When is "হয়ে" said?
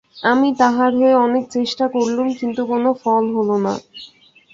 0.93-1.15